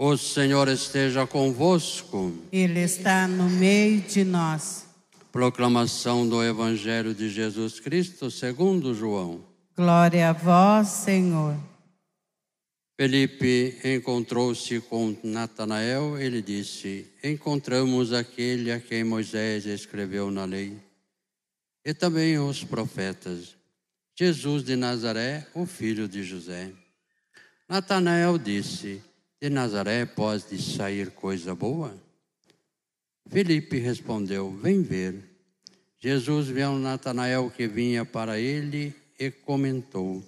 [0.00, 2.32] O Senhor esteja convosco.
[2.52, 4.86] Ele está no meio de nós.
[5.32, 9.40] Proclamação do Evangelho de Jesus Cristo segundo João.
[9.76, 11.56] Glória a vós, Senhor.
[12.96, 16.16] Felipe encontrou-se com Natanael.
[16.16, 20.78] Ele disse: Encontramos aquele a quem Moisés escreveu na lei
[21.84, 23.56] e também os profetas,
[24.14, 26.70] Jesus de Nazaré, o filho de José.
[27.68, 29.02] Natanael disse:
[29.40, 31.96] De Nazaré pode sair coisa boa?
[33.28, 35.22] Felipe respondeu: Vem ver.
[36.00, 40.24] Jesus viu Natanael que vinha para ele e comentou: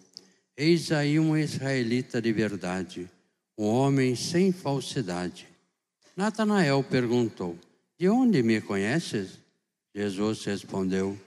[0.56, 3.10] Eis aí um israelita de verdade,
[3.58, 5.48] um homem sem falsidade.
[6.16, 7.58] Natanael perguntou:
[7.98, 9.40] De onde me conheces?
[9.92, 11.18] Jesus respondeu: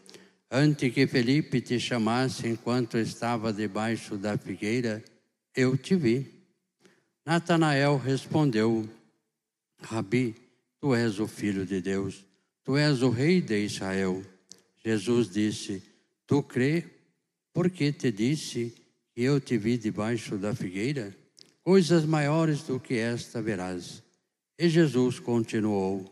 [0.49, 5.03] Antes que Felipe te chamasse enquanto estava debaixo da figueira,
[5.53, 6.32] eu te vi.
[7.25, 8.87] Natanael respondeu:
[9.81, 10.35] Rabi,
[10.79, 12.25] tu és o filho de Deus,
[12.63, 14.21] tu és o rei de Israel.
[14.83, 15.81] Jesus disse:
[16.27, 16.83] Tu crê
[17.53, 18.73] porque te disse
[19.13, 21.15] que eu te vi debaixo da figueira?
[21.63, 24.03] Coisas maiores do que esta verás.
[24.59, 26.05] E Jesus continuou: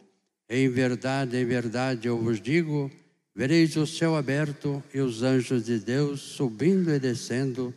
[0.49, 2.89] Em verdade, em verdade eu vos digo,
[3.35, 7.73] vereis o céu aberto e os anjos de Deus subindo e descendo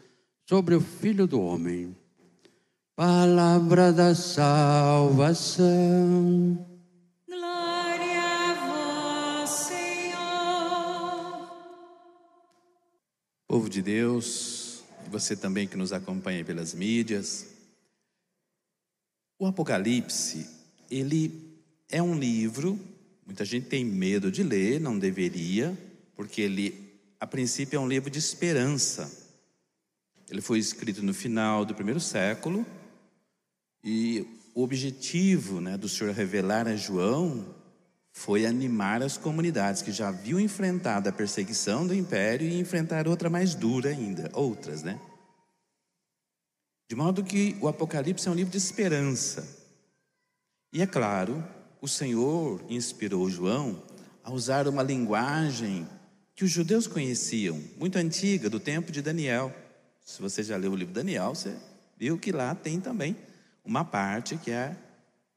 [0.49, 1.97] sobre o Filho do Homem.
[2.97, 5.65] Palavra da salvação.
[7.27, 10.15] Glória a vós, Senhor.
[13.49, 17.49] Povo de Deus, você também que nos acompanha pelas mídias.
[19.41, 20.47] O Apocalipse,
[20.89, 21.53] ele
[21.91, 22.79] é um livro,
[23.27, 25.77] muita gente tem medo de ler, não deveria,
[26.15, 29.11] porque ele, a princípio, é um livro de esperança.
[30.31, 32.65] Ele foi escrito no final do primeiro século
[33.85, 37.55] e o objetivo né, do Senhor revelar a João
[38.11, 43.29] foi animar as comunidades que já haviam enfrentado a perseguição do império e enfrentar outra
[43.29, 44.99] mais dura ainda, outras, né?
[46.89, 49.47] De modo que o Apocalipse é um livro de esperança.
[50.73, 51.45] E é claro,
[51.81, 53.83] o Senhor inspirou João
[54.23, 55.87] a usar uma linguagem
[56.35, 59.55] que os judeus conheciam, muito antiga, do tempo de Daniel.
[60.05, 61.55] Se você já leu o livro Daniel, você
[61.99, 63.17] viu que lá tem também
[63.65, 64.77] uma parte que é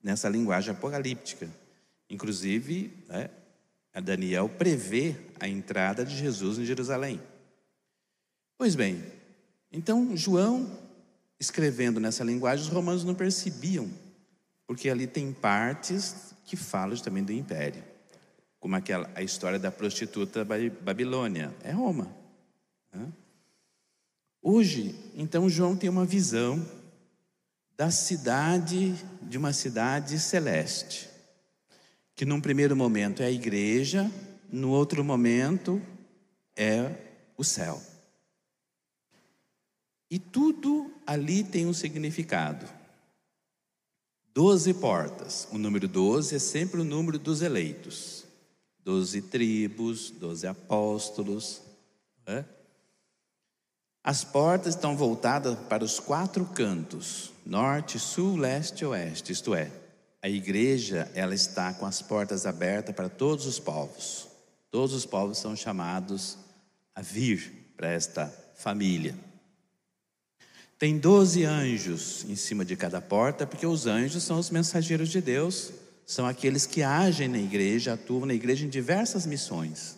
[0.04, 1.50] nessa linguagem apocalíptica.
[2.10, 3.30] Inclusive, né,
[4.02, 7.20] Daniel prevê a entrada de Jesus em Jerusalém.
[8.58, 9.04] Pois bem,
[9.72, 10.70] então João,
[11.40, 13.90] escrevendo nessa linguagem, os romanos não percebiam,
[14.66, 17.84] porque ali tem partes que falam também do império,
[18.60, 20.46] como aquela a história da prostituta
[20.82, 22.12] Babilônia, é Roma.
[22.94, 23.12] Né?
[24.42, 26.66] Hoje, então, João tem uma visão
[27.78, 31.08] da cidade, de uma cidade celeste,
[32.16, 34.12] que num primeiro momento é a igreja,
[34.52, 35.80] no outro momento
[36.56, 36.92] é
[37.38, 37.80] o céu.
[40.10, 42.66] E tudo ali tem um significado.
[44.34, 45.48] Doze portas.
[45.52, 48.26] O número doze é sempre o número dos eleitos.
[48.80, 51.62] Doze tribos, doze apóstolos.
[52.26, 52.46] Né?
[54.04, 59.32] As portas estão voltadas para os quatro cantos: norte, sul, leste oeste.
[59.32, 59.72] Isto é,
[60.22, 64.28] a igreja ela está com as portas abertas para todos os povos.
[64.70, 66.38] Todos os povos são chamados
[66.94, 69.16] a vir para esta família.
[70.78, 75.22] Tem doze anjos em cima de cada porta, porque os anjos são os mensageiros de
[75.22, 75.72] Deus,
[76.06, 79.98] são aqueles que agem na igreja, atuam na igreja em diversas missões.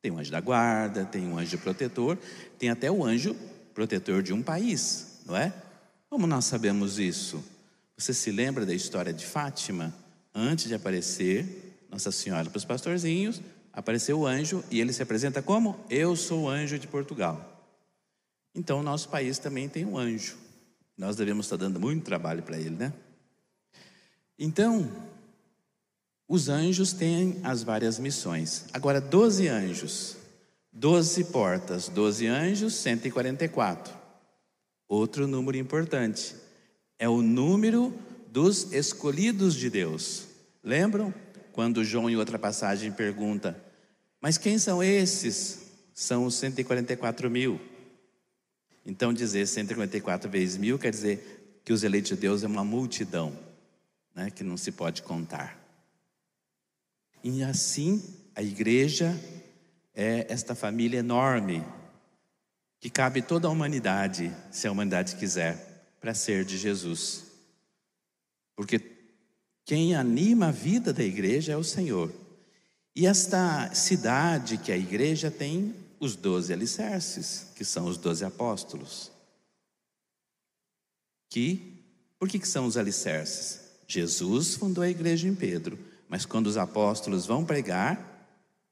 [0.00, 2.18] Tem um anjo da guarda, tem um anjo protetor,
[2.58, 3.36] tem até o anjo
[3.74, 5.52] protetor de um país, não é?
[6.14, 7.42] Como nós sabemos isso?
[7.96, 9.92] Você se lembra da história de Fátima?
[10.32, 13.42] Antes de aparecer Nossa Senhora para os pastorzinhos,
[13.72, 15.76] apareceu o anjo e ele se apresenta como?
[15.90, 17.66] Eu sou o anjo de Portugal.
[18.54, 20.36] Então, nosso país também tem um anjo.
[20.96, 22.92] Nós devemos estar dando muito trabalho para ele, né?
[24.38, 24.88] Então,
[26.28, 28.66] os anjos têm as várias missões.
[28.72, 30.16] Agora, 12 anjos,
[30.72, 34.03] 12 portas, 12 anjos, 144.
[34.88, 36.34] Outro número importante
[36.98, 37.92] é o número
[38.28, 40.26] dos escolhidos de Deus.
[40.62, 41.12] Lembram?
[41.52, 43.56] Quando João, em outra passagem, pergunta:
[44.20, 45.62] Mas quem são esses?
[45.94, 47.60] São os 144 mil.
[48.84, 53.32] Então, dizer 144 vezes mil quer dizer que os eleitos de Deus é uma multidão,
[54.14, 55.58] né, que não se pode contar.
[57.22, 58.02] E assim,
[58.34, 59.18] a igreja
[59.94, 61.64] é esta família enorme,
[62.84, 67.24] que cabe toda a humanidade, se a humanidade quiser, para ser de Jesus.
[68.54, 68.78] Porque
[69.64, 72.12] quem anima a vida da igreja é o Senhor.
[72.94, 79.10] E esta cidade que a igreja tem os doze alicerces, que são os doze apóstolos.
[81.30, 81.82] Que,
[82.18, 83.60] por que, que são os alicerces?
[83.88, 88.13] Jesus fundou a igreja em Pedro, mas quando os apóstolos vão pregar,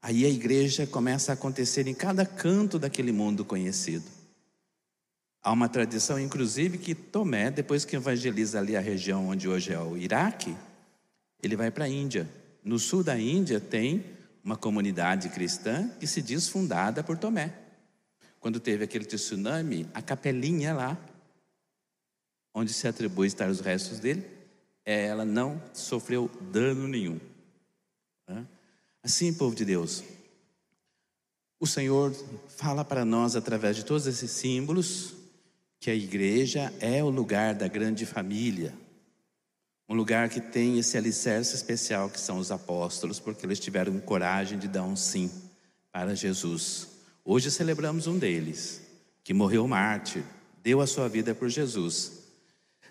[0.02, 4.04] aí a igreja começa a acontecer em cada canto daquele mundo conhecido.
[5.40, 9.78] Há uma tradição, inclusive, que Tomé, depois que evangeliza ali a região onde hoje é
[9.78, 10.56] o Iraque,
[11.42, 12.28] ele vai para a Índia.
[12.64, 14.04] No sul da Índia tem
[14.44, 17.52] uma comunidade cristã que se diz fundada por Tomé.
[18.40, 20.98] Quando teve aquele tsunami, a capelinha lá,
[22.52, 24.26] onde se atribui estar os restos dele,
[24.84, 27.20] ela não sofreu dano nenhum.
[29.02, 30.04] Assim, povo de Deus,
[31.58, 32.14] o Senhor
[32.48, 35.14] fala para nós através de todos esses símbolos
[35.80, 38.72] que a igreja é o lugar da grande família,
[39.88, 44.56] um lugar que tem esse alicerce especial que são os apóstolos, porque eles tiveram coragem
[44.56, 45.30] de dar um sim
[45.90, 46.86] para Jesus.
[47.24, 48.80] Hoje celebramos um deles,
[49.24, 50.22] que morreu mártir,
[50.62, 52.22] deu a sua vida por Jesus.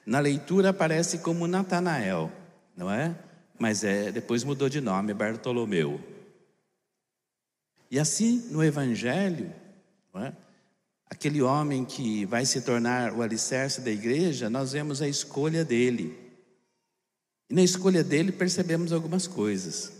[0.05, 2.29] Na leitura aparece como Natanael,
[2.75, 3.15] não é?
[3.61, 6.01] Mas é, depois mudou de nome, Bartolomeu.
[7.91, 9.53] E assim no Evangelho,
[10.15, 10.33] é?
[11.07, 16.17] aquele homem que vai se tornar o alicerce da igreja, nós vemos a escolha dele.
[17.51, 19.93] E na escolha dele percebemos algumas coisas.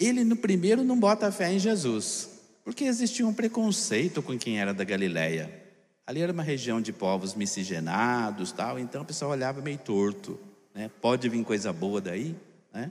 [0.00, 2.28] Ele, no primeiro, não bota fé em Jesus,
[2.64, 5.62] porque existia um preconceito com quem era da Galileia.
[6.04, 10.50] Ali era uma região de povos miscigenados, tal, então o pessoal olhava meio torto.
[10.74, 10.90] Né?
[11.00, 12.36] Pode vir coisa boa daí?
[12.72, 12.90] Né?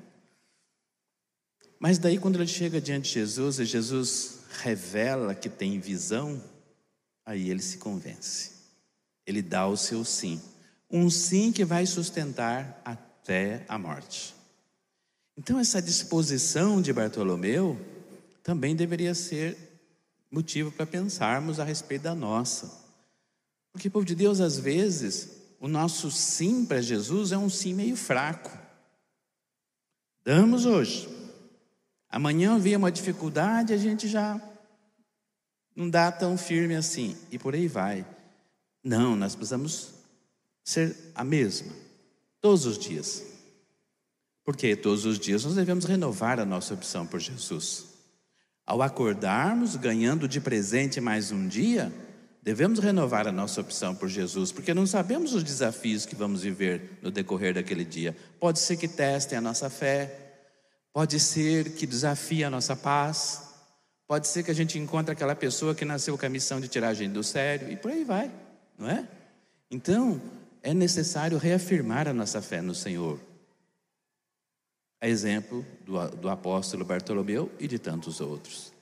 [1.79, 6.41] Mas daí, quando ele chega diante de Jesus, e Jesus revela que tem visão,
[7.25, 8.51] aí ele se convence.
[9.25, 10.39] Ele dá o seu sim.
[10.89, 14.35] Um sim que vai sustentar até a morte.
[15.37, 17.79] Então, essa disposição de Bartolomeu
[18.43, 19.57] também deveria ser
[20.29, 22.71] motivo para pensarmos a respeito da nossa.
[23.71, 27.95] Porque, povo de Deus, às vezes, o nosso sim para Jesus é um sim meio
[27.95, 28.51] fraco.
[30.25, 31.07] Damos hoje,
[32.11, 34.39] Amanhã vem uma dificuldade, a gente já
[35.73, 38.05] não dá tão firme assim, e por aí vai.
[38.83, 39.93] Não, nós precisamos
[40.61, 41.71] ser a mesma,
[42.41, 43.23] todos os dias.
[44.43, 47.85] Porque todos os dias nós devemos renovar a nossa opção por Jesus.
[48.65, 51.93] Ao acordarmos, ganhando de presente mais um dia,
[52.41, 56.97] devemos renovar a nossa opção por Jesus, porque não sabemos os desafios que vamos viver
[57.01, 58.15] no decorrer daquele dia.
[58.39, 60.21] Pode ser que testem a nossa fé,
[60.93, 63.49] Pode ser que desafie a nossa paz.
[64.07, 67.13] Pode ser que a gente encontre aquela pessoa que nasceu com a missão de gente
[67.13, 67.71] do sério.
[67.71, 68.29] E por aí vai,
[68.77, 69.07] não é?
[69.69, 70.21] Então,
[70.61, 73.19] é necessário reafirmar a nossa fé no Senhor.
[74.99, 78.73] A exemplo do, do apóstolo Bartolomeu e de tantos outros.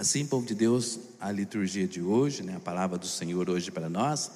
[0.00, 3.90] Assim, povo de Deus, a liturgia de hoje, né, a palavra do Senhor hoje para
[3.90, 4.30] nós,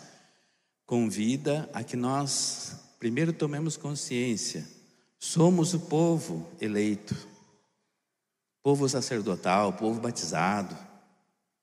[0.85, 4.69] convida a que nós primeiro tomemos consciência
[5.19, 7.17] Somos o povo eleito,
[8.63, 10.77] povo sacerdotal, povo batizado,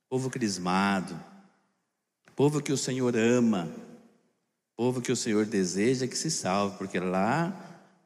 [0.10, 1.16] povo crismado,
[2.36, 3.72] povo que o Senhor ama,
[4.76, 7.54] povo que o Senhor deseja que se salve, porque lá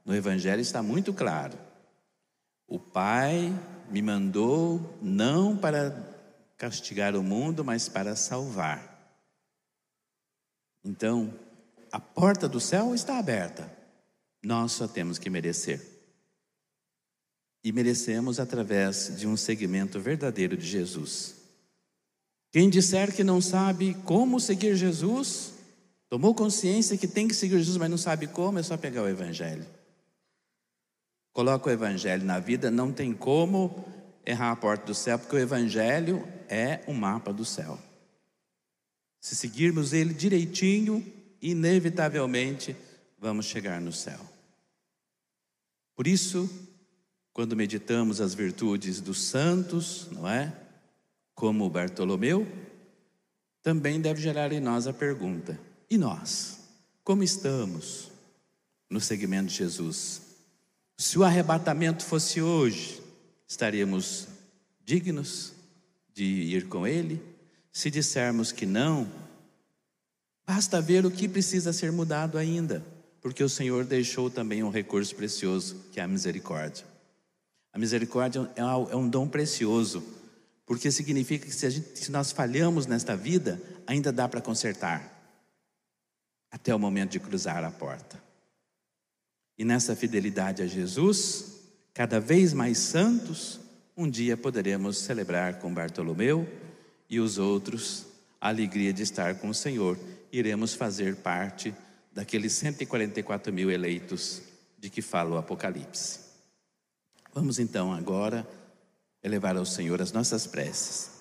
[0.04, 1.58] no Evangelho está muito claro.
[2.68, 3.58] O Pai
[3.90, 5.92] me mandou não para
[6.58, 8.96] castigar o mundo, mas para salvar.
[10.84, 11.34] Então,
[11.92, 13.72] a porta do céu está aberta.
[14.44, 15.82] Nós só temos que merecer.
[17.64, 21.36] E merecemos através de um segmento verdadeiro de Jesus.
[22.52, 25.54] Quem disser que não sabe como seguir Jesus,
[26.08, 29.10] tomou consciência que tem que seguir Jesus, mas não sabe como, é só pegar o
[29.10, 29.66] Evangelho.
[31.36, 33.86] Coloca o Evangelho na vida, não tem como
[34.26, 37.78] errar a porta do céu, porque o Evangelho é o mapa do céu.
[39.20, 41.06] Se seguirmos ele direitinho,
[41.42, 42.74] inevitavelmente
[43.20, 44.20] vamos chegar no céu.
[45.94, 46.50] Por isso,
[47.34, 50.58] quando meditamos as virtudes dos santos, não é?
[51.34, 52.48] Como Bartolomeu,
[53.62, 56.62] também deve gerar em nós a pergunta: e nós?
[57.04, 58.10] Como estamos
[58.90, 60.25] no segmento de Jesus?
[60.98, 63.02] Se o arrebatamento fosse hoje,
[63.48, 64.28] estaríamos
[64.84, 65.54] dignos
[66.14, 67.22] de ir com Ele?
[67.72, 69.10] Se dissermos que não,
[70.48, 72.84] basta ver o que precisa ser mudado ainda
[73.26, 76.86] porque o Senhor deixou também um recurso precioso, que é a misericórdia.
[77.74, 80.04] A misericórdia é, é um dom precioso,
[80.64, 85.12] porque significa que se, gente, se nós falhamos nesta vida, ainda dá para consertar.
[86.52, 88.24] até o momento de cruzar a porta.
[89.58, 91.62] E nessa fidelidade a Jesus,
[91.94, 93.60] cada vez mais santos,
[93.96, 96.48] um dia poderemos celebrar com Bartolomeu
[97.10, 98.06] e os outros
[98.40, 99.98] a alegria de estar com o Senhor.
[100.32, 101.74] Iremos fazer parte
[102.14, 104.42] daqueles 144 mil eleitos
[104.78, 106.20] de que fala o Apocalipse.
[107.34, 108.48] Vamos então agora
[109.24, 111.15] elevar ao Senhor as nossas preces.